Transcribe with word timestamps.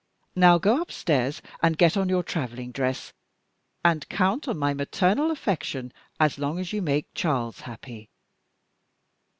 Now 0.35 0.57
go 0.57 0.81
upstairs, 0.81 1.43
and 1.61 1.77
get 1.77 1.95
on 1.95 2.09
your 2.09 2.23
traveling 2.23 2.71
dress, 2.71 3.13
and 3.85 4.09
count 4.09 4.47
on 4.47 4.57
my 4.57 4.73
maternal 4.73 5.29
affection 5.29 5.93
as 6.19 6.39
long 6.39 6.57
as 6.57 6.73
you 6.73 6.81
make 6.81 7.13
Charles 7.13 7.59
happy." 7.59 8.09